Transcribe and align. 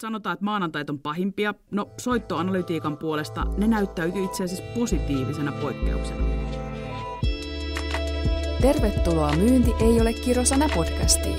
Sanotaan, 0.00 0.34
että 0.34 0.44
maanantait 0.44 0.90
on 0.90 0.98
pahimpia. 0.98 1.54
No, 1.70 1.90
soittoanalytiikan 1.98 2.96
puolesta 2.96 3.44
ne 3.56 3.68
näyttäytyy 3.68 4.24
itse 4.24 4.44
asiassa 4.44 4.64
positiivisena 4.74 5.52
poikkeuksena. 5.52 6.24
Tervetuloa 8.60 9.36
Myynti 9.36 9.70
ei 9.80 10.00
ole 10.00 10.12
kirosana 10.12 10.68
podcastiin. 10.74 11.36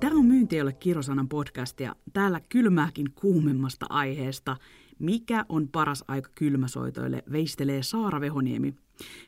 Tämä 0.00 0.16
on 0.16 0.26
Myynti 0.26 0.56
ei 0.56 0.62
ole 0.62 0.72
kirosanan 0.72 1.28
podcast 1.28 1.80
ja 1.80 1.94
täällä 2.12 2.40
kylmääkin 2.48 3.06
kuumemmasta 3.14 3.86
aiheesta. 3.88 4.56
Mikä 4.98 5.44
on 5.48 5.68
paras 5.68 6.04
aika 6.08 6.30
kylmäsoitoille, 6.34 7.22
veistelee 7.32 7.82
Saara 7.82 8.20
Vehoniemi. 8.20 8.74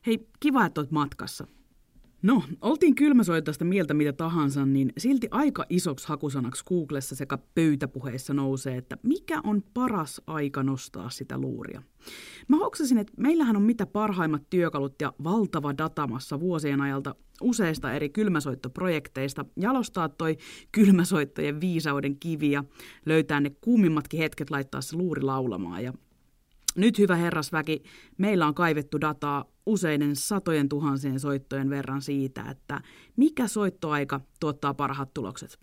Hei, 0.06 0.28
kiva, 0.40 0.66
että 0.66 0.80
olet 0.80 0.90
matkassa. 0.90 1.46
No, 2.22 2.42
oltiin 2.60 2.94
kylmäsoitosta 2.94 3.64
mieltä 3.64 3.94
mitä 3.94 4.12
tahansa, 4.12 4.66
niin 4.66 4.92
silti 4.98 5.28
aika 5.30 5.66
isoksi 5.68 6.08
hakusanaksi 6.08 6.64
Googlessa 6.64 7.14
sekä 7.14 7.38
pöytäpuheissa 7.54 8.34
nousee, 8.34 8.76
että 8.76 8.96
mikä 9.02 9.40
on 9.44 9.62
paras 9.74 10.20
aika 10.26 10.62
nostaa 10.62 11.10
sitä 11.10 11.38
luuria. 11.38 11.82
Mä 12.48 12.56
hoksasin, 12.56 12.98
että 12.98 13.12
meillähän 13.16 13.56
on 13.56 13.62
mitä 13.62 13.86
parhaimmat 13.86 14.42
työkalut 14.50 14.94
ja 15.00 15.12
valtava 15.24 15.78
datamassa 15.78 16.40
vuosien 16.40 16.80
ajalta 16.80 17.14
useista 17.40 17.92
eri 17.92 18.08
kylmäsoittoprojekteista 18.08 19.44
jalostaa 19.56 20.08
toi 20.08 20.36
kylmäsoittojen 20.72 21.60
viisauden 21.60 22.18
kiviä, 22.18 22.64
löytää 23.06 23.40
ne 23.40 23.50
kuumimmatkin 23.60 24.20
hetket 24.20 24.50
laittaa 24.50 24.80
se 24.80 24.96
luuri 24.96 25.22
laulamaan 25.22 25.84
ja 25.84 25.92
nyt 26.76 26.98
hyvä 26.98 27.16
herrasväki, 27.16 27.82
meillä 28.18 28.46
on 28.46 28.54
kaivettu 28.54 29.00
dataa 29.00 29.51
useiden 29.66 30.16
satojen 30.16 30.68
tuhansien 30.68 31.20
soittojen 31.20 31.70
verran 31.70 32.02
siitä, 32.02 32.44
että 32.50 32.80
mikä 33.16 33.48
soittoaika 33.48 34.20
tuottaa 34.40 34.74
parhaat 34.74 35.14
tulokset. 35.14 35.58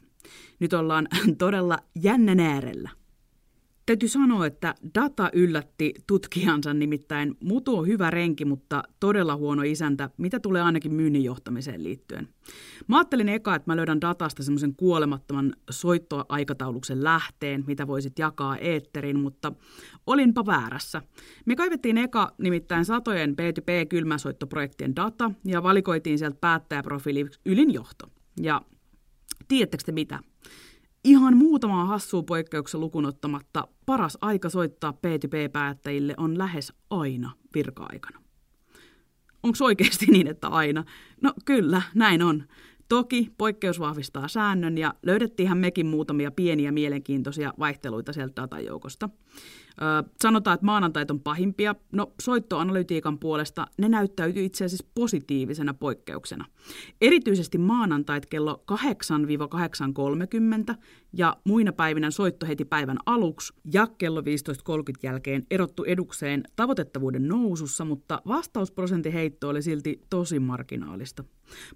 Nyt 0.59 0.73
ollaan 0.73 1.07
todella 1.37 1.79
jännän 1.95 2.39
äärellä. 2.39 2.98
Täytyy 3.89 4.09
sanoa, 4.09 4.45
että 4.45 4.75
data 4.95 5.29
yllätti 5.33 5.93
tutkijansa, 6.07 6.73
nimittäin 6.73 7.37
Mutu 7.43 7.77
on 7.77 7.87
hyvä 7.87 8.11
renki, 8.11 8.45
mutta 8.45 8.83
todella 8.99 9.35
huono 9.35 9.63
isäntä, 9.63 10.09
mitä 10.17 10.39
tulee 10.39 10.61
ainakin 10.61 10.93
myynnin 10.93 11.23
johtamiseen 11.23 11.83
liittyen. 11.83 12.27
Mä 12.87 12.97
ajattelin 12.97 13.29
eka, 13.29 13.55
että 13.55 13.71
mä 13.71 13.75
löydän 13.75 14.01
datasta 14.01 14.43
semmoisen 14.43 14.75
kuolemattoman 14.75 15.53
soittoaikatauluksen 15.69 17.03
lähteen, 17.03 17.63
mitä 17.67 17.87
voisit 17.87 18.19
jakaa 18.19 18.57
eetterin, 18.57 19.19
mutta 19.19 19.53
olinpa 20.07 20.45
väärässä. 20.45 21.01
Me 21.45 21.55
kaivettiin 21.55 21.97
eka 21.97 22.31
nimittäin 22.37 22.85
satojen 22.85 23.35
B2B-kylmäsoittoprojektien 23.35 24.95
data 24.95 25.31
ja 25.45 25.63
valikoitiin 25.63 26.19
sieltä 26.19 26.37
päättäjäprofiili 26.41 27.25
ylinjohto. 27.45 28.07
Ja 28.41 28.61
tiedättekö 29.47 29.83
te 29.83 29.91
mitä? 29.91 30.19
Ihan 31.03 31.37
muutamaa 31.37 31.85
hassua 31.85 32.23
poikkeuksen 32.23 32.79
lukunottamatta 32.79 33.67
paras 33.85 34.17
aika 34.21 34.49
soittaa 34.49 34.91
P2P-päättäjille 34.91 36.13
on 36.17 36.37
lähes 36.37 36.73
aina 36.89 37.31
virka-aikana. 37.55 38.21
Onko 39.43 39.57
oikeasti 39.61 40.05
niin, 40.05 40.27
että 40.27 40.47
aina? 40.47 40.83
No 41.21 41.33
kyllä, 41.45 41.81
näin 41.95 42.21
on. 42.21 42.43
Toki 42.89 43.31
poikkeus 43.37 43.79
vahvistaa 43.79 44.27
säännön 44.27 44.77
ja 44.77 44.93
löydettiinhän 45.03 45.57
mekin 45.57 45.85
muutamia 45.85 46.31
pieniä 46.31 46.71
mielenkiintoisia 46.71 47.53
vaihteluita 47.59 48.13
sieltä 48.13 48.41
datajoukosta. 48.41 49.09
Öö, 49.81 49.87
sanotaan, 50.21 50.53
että 50.53 50.65
maanantait 50.65 51.11
on 51.11 51.19
pahimpia. 51.19 51.75
No 51.91 52.13
soittoanalytiikan 52.21 53.19
puolesta 53.19 53.67
ne 53.77 53.89
näyttäytyy 53.89 54.45
itse 54.45 54.65
asiassa 54.65 54.87
positiivisena 54.95 55.73
poikkeuksena. 55.73 56.45
Erityisesti 57.01 57.57
maanantait 57.57 58.25
kello 58.25 58.63
8-8.30 58.71 58.75
ja 61.13 61.37
muina 61.43 61.73
päivinä 61.73 62.11
soitto 62.11 62.45
heti 62.45 62.65
päivän 62.65 62.97
aluksi 63.05 63.53
ja 63.73 63.87
kello 63.97 64.21
15.30 64.21 64.25
jälkeen 65.03 65.45
erottu 65.51 65.83
edukseen 65.83 66.43
tavoitettavuuden 66.55 67.27
nousussa, 67.27 67.85
mutta 67.85 68.21
vastausprosentin 68.27 69.13
heitto 69.13 69.49
oli 69.49 69.61
silti 69.61 70.01
tosi 70.09 70.39
marginaalista. 70.39 71.23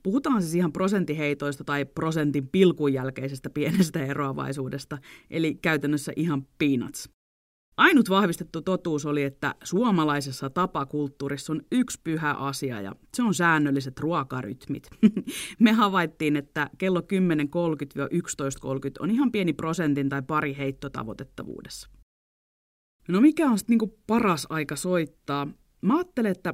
Puhutaan 0.03 0.41
siis 0.41 0.55
ihan 0.55 0.73
prosenttiheitoista 0.73 1.63
tai 1.63 1.85
prosentin 1.85 2.47
pilkun 2.47 2.93
jälkeisestä 2.93 3.49
pienestä 3.49 4.05
eroavaisuudesta, 4.05 4.97
eli 5.29 5.55
käytännössä 5.55 6.11
ihan 6.15 6.47
peanuts. 6.57 7.09
Ainut 7.77 8.09
vahvistettu 8.09 8.61
totuus 8.61 9.05
oli, 9.05 9.23
että 9.23 9.55
suomalaisessa 9.63 10.49
tapakulttuurissa 10.49 11.53
on 11.53 11.61
yksi 11.71 12.01
pyhä 12.03 12.33
asia 12.33 12.81
ja 12.81 12.95
se 13.13 13.23
on 13.23 13.33
säännölliset 13.33 13.99
ruokarytmit. 13.99 14.89
Me 15.59 15.71
havaittiin, 15.71 16.35
että 16.35 16.69
kello 16.77 16.99
10.30-11.30 16.99 17.05
on 18.99 19.11
ihan 19.11 19.31
pieni 19.31 19.53
prosentin 19.53 20.09
tai 20.09 20.21
pari 20.21 20.57
heitto 20.57 20.89
tavoitettavuudessa. 20.89 21.89
No 23.07 23.21
mikä 23.21 23.49
on 23.49 23.57
sitten 23.57 23.73
niinku 23.73 23.99
paras 24.07 24.47
aika 24.49 24.75
soittaa? 24.75 25.47
Mä 25.81 25.95
ajattelen, 25.95 26.31
että 26.31 26.53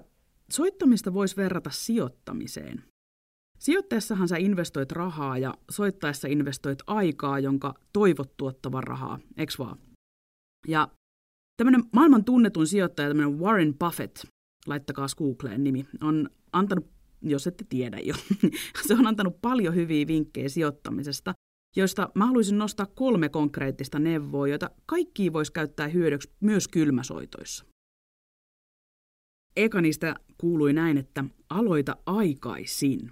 soittamista 0.52 1.14
voisi 1.14 1.38
verrata 1.38 1.70
sijoittamiseen. 1.70 2.84
Sijoitteessahan 3.60 4.28
sä 4.28 4.38
investoit 4.38 4.92
rahaa 4.92 5.38
ja 5.38 5.54
soittaessa 5.72 6.28
investoit 6.28 6.80
aikaa, 6.88 7.40
jonka 7.40 7.74
toivot 7.94 8.38
tuottavan 8.38 8.84
rahaa, 8.84 9.20
eks 9.38 9.60
vaan? 9.60 9.78
Ja 10.68 10.88
tämmöinen 11.60 11.84
maailman 11.94 12.24
tunnetun 12.26 12.68
sijoittaja, 12.68 13.08
tämmöinen 13.08 13.40
Warren 13.40 13.76
Buffett, 13.78 14.18
laittakaa 14.68 15.08
Googleen 15.18 15.64
nimi, 15.64 15.86
on 16.02 16.30
antanut, 16.52 16.86
jos 17.22 17.48
ette 17.48 17.66
tiedä 17.70 18.00
jo, 18.00 18.14
se 18.88 18.94
on 18.94 19.08
antanut 19.08 19.42
paljon 19.42 19.76
hyviä 19.76 20.08
vinkkejä 20.08 20.50
sijoittamisesta, 20.50 21.34
joista 21.76 22.10
mä 22.16 22.26
haluaisin 22.26 22.58
nostaa 22.58 22.86
kolme 22.86 23.30
konkreettista 23.30 24.00
neuvoa, 24.00 24.48
joita 24.48 24.70
kaikki 24.86 25.34
voisi 25.34 25.54
käyttää 25.54 25.88
hyödyksi 25.88 26.32
myös 26.40 26.68
kylmäsoitoissa. 26.68 27.66
Eka 29.56 29.82
niistä 29.82 30.16
kuului 30.38 30.74
näin, 30.74 30.98
että 30.98 31.24
aloita 31.50 31.98
aikaisin. 32.06 33.12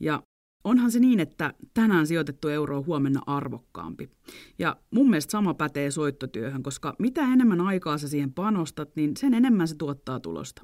Ja 0.00 0.22
onhan 0.64 0.90
se 0.90 1.00
niin, 1.00 1.20
että 1.20 1.54
tänään 1.74 2.06
sijoitettu 2.06 2.48
euro 2.48 2.76
on 2.78 2.86
huomenna 2.86 3.20
arvokkaampi. 3.26 4.10
Ja 4.58 4.76
mun 4.90 5.10
mielestä 5.10 5.30
sama 5.30 5.54
pätee 5.54 5.90
soittotyöhön, 5.90 6.62
koska 6.62 6.94
mitä 6.98 7.20
enemmän 7.20 7.60
aikaa 7.60 7.98
sä 7.98 8.08
siihen 8.08 8.32
panostat, 8.32 8.96
niin 8.96 9.16
sen 9.16 9.34
enemmän 9.34 9.68
se 9.68 9.76
tuottaa 9.76 10.20
tulosta. 10.20 10.62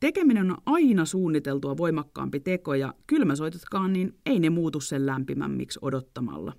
Tekeminen 0.00 0.50
on 0.50 0.58
aina 0.66 1.04
suunniteltua 1.04 1.76
voimakkaampi 1.76 2.40
teko 2.40 2.74
ja 2.74 2.94
kylmäsoitotkaan, 3.06 3.92
niin 3.92 4.18
ei 4.26 4.40
ne 4.40 4.50
muutu 4.50 4.80
sen 4.80 5.06
lämpimämmiksi 5.06 5.78
odottamalla. 5.82 6.52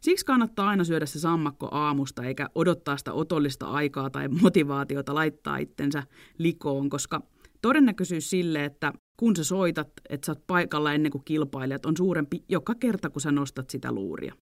Siksi 0.00 0.26
kannattaa 0.26 0.68
aina 0.68 0.84
syödä 0.84 1.06
se 1.06 1.18
sammakko 1.18 1.68
aamusta 1.70 2.24
eikä 2.24 2.48
odottaa 2.54 2.96
sitä 2.96 3.12
otollista 3.12 3.66
aikaa 3.66 4.10
tai 4.10 4.28
motivaatiota 4.42 5.14
laittaa 5.14 5.56
itsensä 5.56 6.02
likoon, 6.38 6.90
koska 6.90 7.22
todennäköisyys 7.62 8.30
sille, 8.30 8.64
että 8.64 8.92
kun 9.20 9.36
sä 9.36 9.44
soitat, 9.44 9.88
että 10.08 10.26
sä 10.26 10.32
oot 10.32 10.46
paikalla 10.46 10.92
ennen 10.92 11.12
kuin 11.12 11.24
kilpailijat, 11.24 11.86
on 11.86 11.96
suurempi 11.96 12.44
joka 12.48 12.74
kerta, 12.74 13.10
kun 13.10 13.20
sä 13.20 13.32
nostat 13.32 13.70
sitä 13.70 13.92
luuria. 13.92 14.34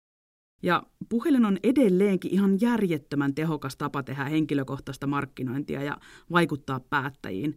Ja 0.63 0.83
puhelin 1.09 1.45
on 1.45 1.59
edelleenkin 1.63 2.35
ihan 2.35 2.61
järjettömän 2.61 3.35
tehokas 3.35 3.77
tapa 3.77 4.03
tehdä 4.03 4.25
henkilökohtaista 4.25 5.07
markkinointia 5.07 5.83
ja 5.83 5.97
vaikuttaa 6.33 6.81
päättäjiin. 6.81 7.55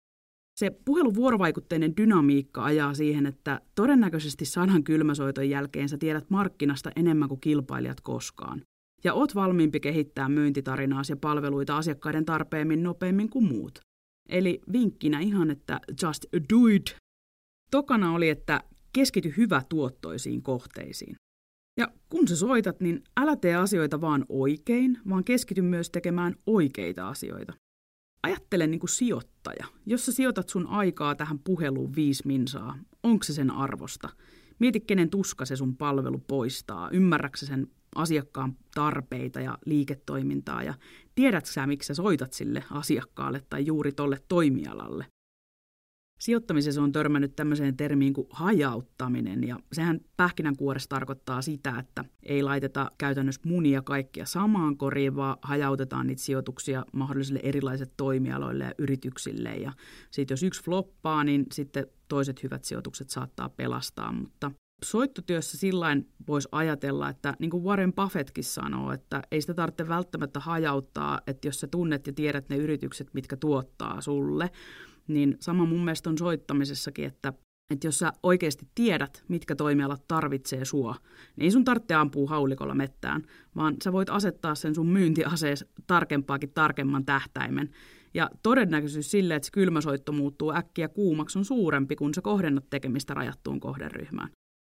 Se 0.59 0.71
puhelun 0.85 1.15
vuorovaikutteinen 1.15 1.97
dynamiikka 1.97 2.63
ajaa 2.63 2.93
siihen, 2.93 3.25
että 3.25 3.61
todennäköisesti 3.75 4.45
sadan 4.45 4.83
kylmäsoiton 4.83 5.49
jälkeen 5.49 5.89
sä 5.89 5.97
tiedät 5.97 6.29
markkinasta 6.29 6.91
enemmän 6.95 7.29
kuin 7.29 7.41
kilpailijat 7.41 8.01
koskaan. 8.01 8.61
Ja 9.03 9.13
oot 9.13 9.35
valmiimpi 9.35 9.79
kehittää 9.79 10.29
myyntitarinaa 10.29 11.01
ja 11.09 11.17
palveluita 11.17 11.77
asiakkaiden 11.77 12.25
tarpeemmin 12.25 12.83
nopeammin 12.83 13.29
kuin 13.29 13.45
muut. 13.45 13.79
Eli 14.29 14.61
vinkkinä 14.71 15.19
ihan, 15.19 15.51
että 15.51 15.79
just 16.03 16.25
do 16.53 16.67
it. 16.67 16.95
Tokana 17.71 18.13
oli, 18.13 18.29
että 18.29 18.63
keskity 18.93 19.33
hyvä 19.37 19.61
tuottoisiin 19.69 20.41
kohteisiin. 20.41 21.15
Ja 21.79 21.87
kun 22.09 22.27
sä 22.27 22.35
soitat, 22.35 22.79
niin 22.79 23.03
älä 23.17 23.35
tee 23.35 23.55
asioita 23.55 24.01
vaan 24.01 24.25
oikein, 24.29 24.99
vaan 25.09 25.23
keskity 25.23 25.61
myös 25.61 25.89
tekemään 25.89 26.35
oikeita 26.45 27.09
asioita. 27.09 27.53
Ajattele 28.23 28.67
niin 28.67 28.79
kuin 28.79 28.89
sijoittaja. 28.89 29.65
Jos 29.85 30.05
sä 30.05 30.11
sijoitat 30.11 30.49
sun 30.49 30.67
aikaa 30.67 31.15
tähän 31.15 31.39
puheluun 31.39 31.95
viisi 31.95 32.27
minsaa, 32.27 32.77
onko 33.03 33.23
se 33.23 33.33
sen 33.33 33.51
arvosta? 33.51 34.09
Mieti, 34.59 34.79
kenen 34.79 35.09
tuska 35.09 35.45
se 35.45 35.55
sun 35.55 35.77
palvelu 35.77 36.23
poistaa. 36.27 36.89
Ymmärrätkö 36.89 37.45
sen 37.45 37.67
asiakkaan 37.95 38.57
tarpeita 38.75 39.41
ja 39.41 39.57
liiketoimintaa 39.65 40.63
ja 40.63 40.73
tiedätkö 41.15 41.51
sä, 41.51 41.67
miksi 41.67 41.87
sä 41.87 41.93
soitat 41.93 42.33
sille 42.33 42.63
asiakkaalle 42.71 43.41
tai 43.49 43.65
juuri 43.65 43.91
tolle 43.91 44.19
toimialalle. 44.27 45.05
Sijoittamisessa 46.17 46.81
on 46.81 46.91
törmännyt 46.91 47.35
tämmöiseen 47.35 47.77
termiin 47.77 48.13
kuin 48.13 48.27
hajauttaminen, 48.29 49.43
ja 49.43 49.59
sehän 49.73 49.99
pähkinänkuoressa 50.17 50.89
tarkoittaa 50.89 51.41
sitä, 51.41 51.79
että 51.79 52.05
ei 52.23 52.43
laiteta 52.43 52.91
käytännössä 52.97 53.41
munia 53.45 53.81
kaikkia 53.81 54.25
samaan 54.25 54.77
koriin, 54.77 55.15
vaan 55.15 55.37
hajautetaan 55.41 56.07
niitä 56.07 56.21
sijoituksia 56.21 56.85
mahdollisille 56.93 57.39
erilaisille 57.43 57.91
toimialoille 57.97 58.63
ja 58.63 58.71
yrityksille. 58.77 59.55
Ja 59.55 59.71
sitten 60.11 60.33
jos 60.33 60.43
yksi 60.43 60.63
floppaa, 60.63 61.23
niin 61.23 61.45
sitten 61.53 61.87
toiset 62.07 62.43
hyvät 62.43 62.63
sijoitukset 62.63 63.09
saattaa 63.09 63.49
pelastaa, 63.49 64.11
mutta 64.11 64.51
soittotyössä 64.83 65.57
sillain 65.57 66.09
voisi 66.27 66.49
ajatella, 66.51 67.09
että 67.09 67.33
niin 67.39 67.49
kuin 67.49 67.63
Warren 67.63 67.93
Buffettkin 67.93 68.43
sanoo, 68.43 68.91
että 68.91 69.21
ei 69.31 69.41
sitä 69.41 69.53
tarvitse 69.53 69.87
välttämättä 69.87 70.39
hajauttaa, 70.39 71.19
että 71.27 71.47
jos 71.47 71.59
sä 71.59 71.67
tunnet 71.67 72.07
ja 72.07 72.13
tiedät 72.13 72.49
ne 72.49 72.57
yritykset, 72.57 73.13
mitkä 73.13 73.37
tuottaa 73.37 74.01
sulle, 74.01 74.49
niin 75.07 75.37
sama 75.39 75.65
mun 75.65 75.83
mielestä 75.85 76.09
on 76.09 76.17
soittamisessakin, 76.17 77.05
että 77.05 77.33
että 77.69 77.87
jos 77.87 77.99
sä 77.99 78.13
oikeasti 78.23 78.67
tiedät, 78.75 79.23
mitkä 79.27 79.55
toimialat 79.55 80.07
tarvitsee 80.07 80.65
sua, 80.65 80.95
niin 81.35 81.43
ei 81.43 81.51
sun 81.51 81.63
tarvitse 81.63 81.93
ampua 81.93 82.29
haulikolla 82.29 82.75
mettään, 82.75 83.23
vaan 83.55 83.75
sä 83.83 83.91
voit 83.91 84.09
asettaa 84.09 84.55
sen 84.55 84.75
sun 84.75 84.87
myyntiasees 84.87 85.65
tarkempaakin 85.87 86.53
tarkemman 86.53 87.05
tähtäimen. 87.05 87.69
Ja 88.13 88.29
todennäköisyys 88.43 89.11
sille, 89.11 89.35
että 89.35 89.45
se 89.45 89.51
kylmäsoitto 89.51 90.11
muuttuu 90.11 90.53
äkkiä 90.53 90.87
kuumaksi 90.87 91.39
on 91.39 91.45
suurempi, 91.45 91.95
kun 91.95 92.13
sä 92.13 92.21
kohdennat 92.21 92.69
tekemistä 92.69 93.13
rajattuun 93.13 93.59
kohderyhmään. 93.59 94.29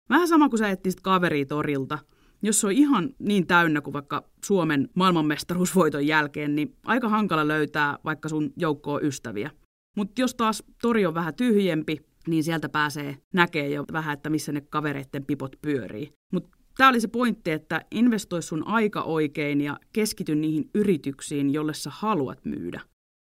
Vähän 0.09 0.27
sama 0.27 0.49
kuin 0.49 0.59
sä 0.59 0.69
etsisit 0.69 1.01
kaveria 1.01 1.45
torilta. 1.45 1.99
Jos 2.41 2.61
se 2.61 2.67
on 2.67 2.73
ihan 2.73 3.09
niin 3.19 3.47
täynnä 3.47 3.81
kuin 3.81 3.93
vaikka 3.93 4.23
Suomen 4.45 4.89
maailmanmestaruusvoiton 4.95 6.07
jälkeen, 6.07 6.55
niin 6.55 6.75
aika 6.85 7.09
hankala 7.09 7.47
löytää 7.47 7.97
vaikka 8.05 8.29
sun 8.29 8.53
joukkoa 8.57 8.99
ystäviä. 8.99 9.51
Mutta 9.95 10.21
jos 10.21 10.35
taas 10.35 10.63
tori 10.81 11.05
on 11.05 11.13
vähän 11.13 11.35
tyhjempi, 11.35 11.97
niin 12.27 12.43
sieltä 12.43 12.69
pääsee 12.69 13.17
näkee 13.33 13.69
jo 13.69 13.85
vähän, 13.93 14.13
että 14.13 14.29
missä 14.29 14.51
ne 14.51 14.61
kavereiden 14.61 15.25
pipot 15.25 15.55
pyörii. 15.61 16.13
Mutta 16.33 16.49
tämä 16.77 16.89
oli 16.89 17.01
se 17.01 17.07
pointti, 17.07 17.51
että 17.51 17.81
investoi 17.91 18.41
sun 18.41 18.67
aika 18.67 19.01
oikein 19.01 19.61
ja 19.61 19.79
keskity 19.93 20.35
niihin 20.35 20.69
yrityksiin, 20.75 21.53
jolle 21.53 21.73
sä 21.73 21.89
haluat 21.93 22.45
myydä. 22.45 22.81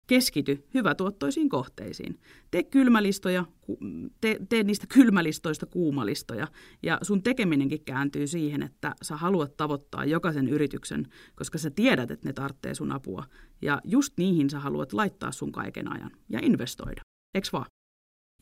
Keskity 0.08 0.68
hyvätuottoisiin 0.74 1.50
kohteisiin. 1.50 2.20
Tee 2.52 2.64
kylmälistoja, 2.64 3.46
tee, 4.22 4.40
tee 4.50 4.64
niistä 4.64 4.88
kylmälistoista 4.88 5.66
kuumalistoja. 5.66 6.48
Ja 6.84 6.98
sun 7.02 7.24
tekeminenkin 7.24 7.86
kääntyy 7.86 8.28
siihen, 8.28 8.64
että 8.64 8.96
sä 9.02 9.18
haluat 9.18 9.58
tavoittaa 9.58 10.06
jokaisen 10.06 10.48
yrityksen, 10.48 11.08
koska 11.36 11.58
sä 11.58 11.70
tiedät, 11.70 12.12
että 12.12 12.30
ne 12.30 12.34
tarvitsee 12.34 12.76
sun 12.76 12.92
apua. 12.92 13.24
Ja 13.62 13.82
just 13.84 14.14
niihin 14.18 14.50
sä 14.50 14.60
haluat 14.60 14.94
laittaa 14.94 15.32
sun 15.32 15.52
kaiken 15.52 15.92
ajan 15.92 16.12
ja 16.30 16.40
investoida. 16.42 17.02
Eks 17.34 17.54
vaan? 17.54 17.66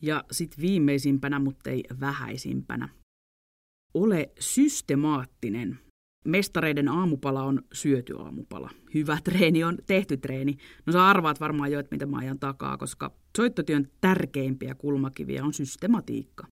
Ja 0.02 0.24
sitten 0.30 0.62
viimeisimpänä, 0.62 1.38
mutta 1.38 1.70
ei 1.70 1.84
vähäisimpänä. 2.00 2.88
Ole 3.94 4.30
systemaattinen. 4.40 5.78
Mestareiden 6.24 6.88
aamupala 6.88 7.42
on 7.42 7.62
syöty 7.72 8.16
aamupala. 8.18 8.70
Hyvä 8.94 9.18
treeni 9.24 9.64
on 9.64 9.78
tehty 9.86 10.16
treeni. 10.16 10.56
No 10.86 10.92
sä 10.92 11.06
arvaat 11.06 11.40
varmaan 11.40 11.72
jo, 11.72 11.80
että 11.80 11.94
mitä 11.94 12.06
mä 12.06 12.18
ajan 12.18 12.38
takaa, 12.38 12.78
koska 12.78 13.12
soittotyön 13.36 13.88
tärkeimpiä 14.00 14.74
kulmakiviä 14.74 15.44
on 15.44 15.52
systematiikka. 15.52 16.46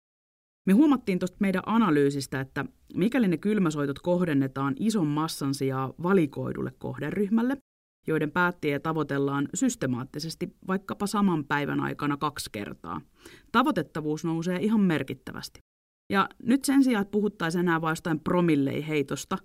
Me 0.66 0.72
huomattiin 0.72 1.18
tuosta 1.18 1.36
meidän 1.40 1.62
analyysistä, 1.66 2.40
että 2.40 2.64
mikäli 2.94 3.28
ne 3.28 3.36
kylmäsoitot 3.36 3.98
kohdennetaan 3.98 4.74
ison 4.80 5.06
massan 5.06 5.54
sijaan 5.54 5.94
valikoidulle 6.02 6.72
kohderyhmälle, 6.78 7.56
joiden 8.06 8.30
päättiä 8.30 8.80
tavoitellaan 8.80 9.48
systemaattisesti 9.54 10.56
vaikkapa 10.68 11.06
saman 11.06 11.44
päivän 11.44 11.80
aikana 11.80 12.16
kaksi 12.16 12.50
kertaa. 12.52 13.00
Tavoitettavuus 13.52 14.24
nousee 14.24 14.58
ihan 14.58 14.80
merkittävästi. 14.80 15.60
Ja 16.10 16.28
nyt 16.42 16.64
sen 16.64 16.84
sijaan, 16.84 17.02
että 17.02 17.12
puhuttaisiin 17.12 17.60
enää 17.60 17.80
vain 17.80 17.92
jostain 17.92 18.20
promillei-heitosta, 18.20 19.38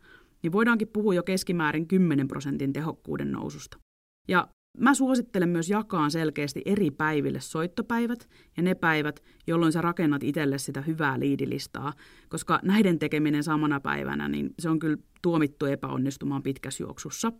niin 0.44 0.52
voidaankin 0.52 0.88
puhua 0.88 1.14
jo 1.14 1.24
keskimäärin 1.24 1.88
10 1.88 2.28
prosentin 2.28 2.74
tehokkuuden 2.74 3.32
noususta. 3.32 3.78
Ja 4.28 4.48
mä 4.78 4.94
suosittelen 4.94 5.50
myös 5.50 5.70
jakaa 5.70 6.10
selkeästi 6.10 6.62
eri 6.66 6.92
päiville 6.92 7.40
soittopäivät 7.40 8.30
ja 8.58 8.64
ne 8.64 8.76
päivät, 8.76 9.24
jolloin 9.48 9.72
sä 9.72 9.82
rakennat 9.82 10.24
itselle 10.24 10.58
sitä 10.58 10.82
hyvää 10.82 11.20
liidilistaa, 11.20 11.94
koska 12.30 12.60
näiden 12.64 13.00
tekeminen 13.00 13.44
samana 13.44 13.80
päivänä, 13.80 14.28
niin 14.28 14.54
se 14.60 14.70
on 14.70 14.80
kyllä 14.80 14.98
tuomittu 15.22 15.66
epäonnistumaan 15.66 16.44
pitkässä 16.44 16.84
juoksussa. 16.84 17.32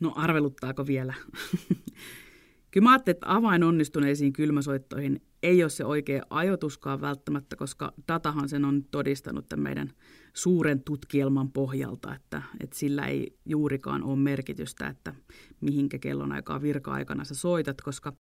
No 0.00 0.12
arveluttaako 0.16 0.86
vielä? 0.86 1.14
Kyllä 2.70 2.84
mä 2.84 2.92
ajattelin, 2.92 3.16
että 3.16 3.34
avain 3.34 3.64
onnistuneisiin 3.64 4.32
kylmäsoittoihin 4.32 5.20
ei 5.42 5.62
ole 5.62 5.70
se 5.70 5.84
oikea 5.84 6.22
ajoituskaan 6.30 7.00
välttämättä, 7.00 7.56
koska 7.56 7.92
datahan 8.08 8.48
sen 8.48 8.64
on 8.64 8.84
todistanut 8.84 9.48
tämän 9.48 9.62
meidän 9.62 9.92
suuren 10.34 10.82
tutkielman 10.84 11.52
pohjalta, 11.52 12.14
että, 12.14 12.42
että 12.60 12.78
sillä 12.78 13.06
ei 13.06 13.36
juurikaan 13.46 14.02
ole 14.02 14.18
merkitystä, 14.18 14.86
että 14.86 15.14
mihinkä 15.60 15.98
kellonaikaa 15.98 16.62
virka-aikana 16.62 17.24
sä 17.24 17.34
soitat, 17.34 17.80
koska 17.80 18.12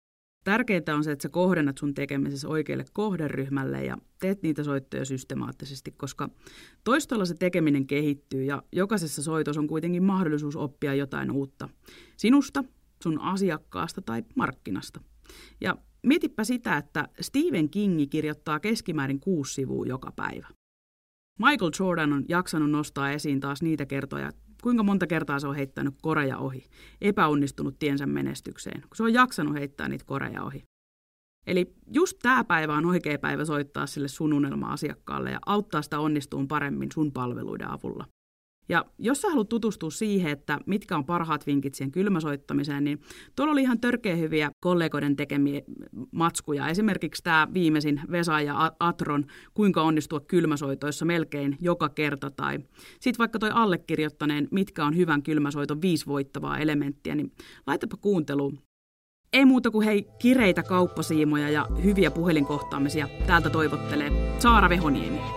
Tärkeintä 0.47 0.95
on 0.95 1.03
se, 1.03 1.11
että 1.11 1.23
sä 1.23 1.29
kohdennat 1.29 1.77
sun 1.77 1.93
tekemisessä 1.93 2.47
oikealle 2.47 2.85
kohderyhmälle 2.93 3.83
ja 3.83 3.97
teet 4.19 4.41
niitä 4.43 4.63
soittoja 4.63 5.05
systemaattisesti, 5.05 5.91
koska 5.91 6.29
toistolla 6.83 7.25
se 7.25 7.33
tekeminen 7.33 7.88
kehittyy 7.88 8.43
ja 8.43 8.63
jokaisessa 8.71 9.23
soitossa 9.23 9.61
on 9.61 9.67
kuitenkin 9.67 10.03
mahdollisuus 10.03 10.55
oppia 10.55 10.93
jotain 10.93 11.31
uutta. 11.31 11.69
Sinusta, 12.17 12.63
sun 13.03 13.21
asiakkaasta 13.21 14.01
tai 14.01 14.23
markkinasta. 14.35 15.01
Ja 15.61 15.77
mietipä 16.03 16.44
sitä, 16.44 16.77
että 16.77 17.07
Stephen 17.21 17.69
Kingi 17.69 18.07
kirjoittaa 18.07 18.59
keskimäärin 18.59 19.19
kuusi 19.19 19.53
sivua 19.53 19.85
joka 19.85 20.11
päivä. 20.11 20.47
Michael 21.39 21.71
Jordan 21.79 22.13
on 22.13 22.25
jaksanut 22.29 22.71
nostaa 22.71 23.11
esiin 23.11 23.39
taas 23.39 23.61
niitä 23.61 23.85
kertoja, 23.85 24.31
kuinka 24.63 24.83
monta 24.83 25.07
kertaa 25.07 25.39
se 25.39 25.47
on 25.47 25.55
heittänyt 25.55 25.95
koreja 26.01 26.38
ohi, 26.38 26.65
epäonnistunut 27.01 27.79
tiensä 27.79 28.05
menestykseen, 28.05 28.81
kun 28.81 28.95
se 28.95 29.03
on 29.03 29.13
jaksanut 29.13 29.53
heittää 29.53 29.88
niitä 29.89 30.05
koreja 30.05 30.43
ohi. 30.43 30.63
Eli 31.47 31.73
just 31.93 32.19
tämä 32.21 32.43
päivä 32.43 32.75
on 32.75 32.85
oikea 32.85 33.19
päivä 33.19 33.45
soittaa 33.45 33.88
sille 33.88 34.07
sun 34.07 34.33
unelma-asiakkaalle 34.33 35.31
ja 35.31 35.39
auttaa 35.45 35.81
sitä 35.81 36.00
onnistuun 36.00 36.47
paremmin 36.47 36.91
sun 36.93 37.11
palveluiden 37.11 37.69
avulla. 37.69 38.05
Ja 38.69 38.85
jos 38.99 39.21
sä 39.21 39.29
haluat 39.29 39.49
tutustua 39.49 39.89
siihen, 39.89 40.31
että 40.31 40.59
mitkä 40.65 40.95
on 40.95 41.05
parhaat 41.05 41.47
vinkit 41.47 41.73
siihen 41.73 41.91
kylmäsoittamiseen, 41.91 42.83
niin 42.83 43.01
tuolla 43.35 43.51
oli 43.51 43.61
ihan 43.61 43.79
törkeä 43.79 44.15
hyviä 44.15 44.51
kollegoiden 44.59 45.15
tekemiä 45.15 45.61
matskuja. 46.11 46.67
Esimerkiksi 46.67 47.23
tämä 47.23 47.47
viimeisin 47.53 48.01
Vesa 48.11 48.41
ja 48.41 48.71
Atron, 48.79 49.25
kuinka 49.53 49.81
onnistua 49.81 50.19
kylmäsoitoissa 50.19 51.05
melkein 51.05 51.57
joka 51.61 51.89
kerta. 51.89 52.31
Tai 52.31 52.59
sitten 52.99 53.19
vaikka 53.19 53.39
toi 53.39 53.49
allekirjoittaneen, 53.53 54.47
mitkä 54.51 54.85
on 54.85 54.95
hyvän 54.95 55.23
kylmäsoiton 55.23 55.81
viisi 55.81 56.05
voittavaa 56.05 56.57
elementtiä, 56.57 57.15
niin 57.15 57.31
laitapa 57.67 57.97
kuunteluun. 57.97 58.59
Ei 59.33 59.45
muuta 59.45 59.71
kuin 59.71 59.85
hei 59.85 60.07
kireitä 60.19 60.63
kauppasiimoja 60.63 61.49
ja 61.49 61.67
hyviä 61.83 62.11
puhelinkohtaamisia. 62.11 63.07
Täältä 63.27 63.49
toivottelee 63.49 64.11
Saara 64.39 64.69
Vehoniemi. 64.69 65.37